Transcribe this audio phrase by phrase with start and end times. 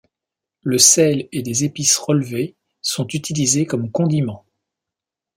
[0.63, 4.47] Le sel et des épices relevés sont utilisés comme condiments.